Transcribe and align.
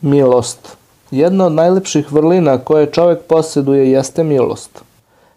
Milost. 0.00 0.76
Jedna 1.10 1.46
od 1.46 1.52
najlepših 1.52 2.12
vrlina 2.12 2.58
koje 2.58 2.86
čovek 2.86 3.18
posjeduje 3.28 3.90
jeste 3.90 4.24
milost. 4.24 4.82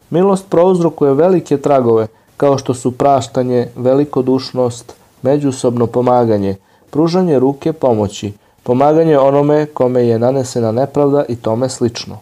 Milost 0.10 0.50
prouzrokuje 0.50 1.14
velike 1.14 1.58
tragove, 1.58 2.08
kao 2.38 2.58
što 2.58 2.74
su 2.74 2.92
praštanje, 2.92 3.68
velikodušnost, 3.76 4.94
međusobno 5.22 5.88
pomaganje, 5.88 6.56
pružanje 6.90 7.40
ruke 7.40 7.74
pomoći, 7.74 8.34
pomaganje 8.64 9.18
onome 9.20 9.66
kome 9.66 10.08
je 10.08 10.20
nanesena 10.20 10.72
nepravda 10.72 11.24
i 11.30 11.36
tome 11.36 11.70
slično. 11.70 12.18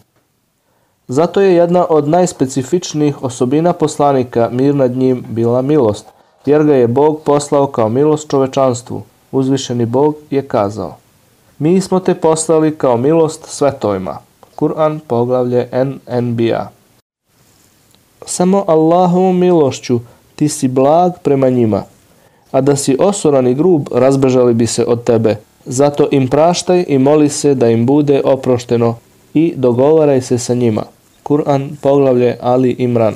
Zato 1.08 1.40
je 1.40 1.54
jedna 1.54 1.86
od 1.88 2.08
najspecifičnijih 2.08 3.22
osobina 3.22 3.72
poslanika 3.72 4.48
mir 4.52 4.74
nad 4.74 4.96
njim 4.96 5.24
bila 5.28 5.62
milost, 5.62 6.06
jer 6.46 6.64
ga 6.64 6.74
je 6.74 6.88
Bog 6.88 7.20
poslao 7.24 7.66
kao 7.66 7.88
milost 7.88 8.30
čovečanstvu. 8.30 9.02
Uzvišeni 9.32 9.86
Bog 9.86 10.14
je 10.30 10.42
kazao 10.42 10.96
Mi 11.60 11.80
smo 11.80 12.00
te 12.00 12.14
poslali 12.14 12.74
kao 12.78 12.96
milost 12.96 13.46
svetovima. 13.46 14.18
Kur'an 14.56 15.00
poglavlje 15.06 15.68
NNBA 15.84 16.68
Samo 18.26 18.64
Allahovom 18.66 19.38
milošću 19.38 20.00
ti 20.36 20.48
si 20.48 20.68
blag 20.68 21.12
prema 21.22 21.48
njima, 21.48 21.82
a 22.50 22.60
da 22.60 22.76
si 22.76 22.96
osoran 23.00 23.48
i 23.48 23.54
grub 23.54 23.88
razbežali 23.92 24.54
bi 24.54 24.66
se 24.66 24.84
od 24.84 25.04
tebe. 25.04 25.36
Zato 25.64 26.08
im 26.10 26.28
praštaj 26.28 26.84
i 26.88 26.98
moli 26.98 27.28
se 27.28 27.54
da 27.54 27.68
im 27.70 27.86
bude 27.86 28.22
oprošteno 28.24 28.96
i 29.34 29.54
dogovaraj 29.56 30.20
se 30.20 30.38
sa 30.38 30.54
njima. 30.54 30.82
Kur'an 31.24 31.70
poglavlje 31.80 32.36
Ali 32.40 32.70
Imran 32.78 33.14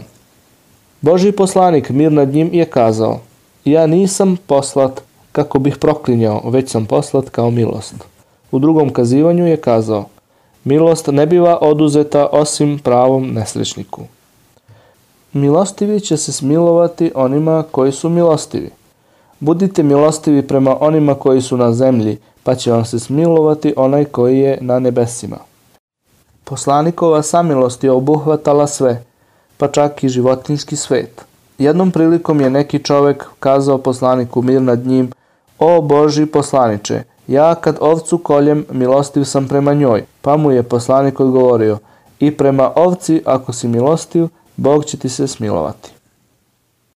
Boži 1.01 1.33
poslanik 1.33 1.91
mir 1.91 2.13
nad 2.13 2.29
njim 2.29 2.51
je 2.53 2.65
kazao 2.65 3.21
Ja 3.65 3.87
nisam 3.87 4.37
poslat 4.47 5.01
kako 5.33 5.59
bih 5.59 5.77
proklinjao, 5.77 6.51
već 6.51 6.71
sam 6.71 6.87
poslat 6.87 7.29
kao 7.29 7.51
milost. 7.51 8.14
U 8.55 8.59
drugom 8.59 8.93
kazivanju 8.93 9.47
je 9.47 9.57
kazao 9.57 10.05
Milost 10.65 11.07
ne 11.07 11.27
biva 11.27 11.59
oduzeta 11.61 12.27
osim 12.33 12.79
pravom 12.79 13.33
nesrećniku. 13.33 14.03
Milostivi 15.33 16.01
će 16.01 16.17
se 16.17 16.33
smilovati 16.33 17.13
onima 17.15 17.65
koji 17.71 17.93
su 17.93 18.09
milostivi. 18.09 18.71
Budite 19.41 19.83
milostivi 19.83 20.47
prema 20.47 20.77
onima 20.81 21.15
koji 21.15 21.41
su 21.41 21.57
na 21.57 21.73
zemlji, 21.73 22.19
pa 22.43 22.55
će 22.55 22.71
vam 22.71 22.85
se 22.85 22.99
smilovati 22.99 23.75
onaj 23.77 24.05
koji 24.05 24.39
je 24.39 24.59
na 24.61 24.79
nebesima. 24.79 25.39
Poslanikova 26.45 27.23
samilost 27.23 27.85
je 27.85 27.91
obuhvatala 27.91 28.67
sve, 28.67 29.05
pa 29.57 29.69
čak 29.69 30.05
i 30.05 30.09
životinski 30.09 30.77
svet. 30.77 31.25
Jednom 31.59 31.91
prilikom 31.91 32.41
je 32.41 32.51
neki 32.51 32.79
čovek 32.79 33.27
kazao 33.41 33.79
poslaniku 33.79 34.43
mir 34.43 34.63
nad 34.63 34.87
njim, 34.87 35.11
O 35.59 35.81
Boži 35.83 36.27
poslaniče, 36.27 37.03
ja 37.27 37.55
kad 37.55 37.77
ovcu 37.81 38.19
koljem 38.19 38.67
milostiv 38.71 39.25
sam 39.25 39.49
prema 39.49 39.75
njoj. 39.75 40.05
Pa 40.23 40.37
mu 40.37 40.51
je 40.51 40.63
poslanik 40.63 41.21
odgovorio, 41.21 41.79
i 42.19 42.31
prema 42.37 42.73
ovci 42.77 43.23
ako 43.27 43.53
si 43.53 43.69
milostiv, 43.69 44.29
Bog 44.57 44.85
će 44.85 44.97
ti 44.97 45.09
se 45.09 45.29
smilovati. 45.29 45.94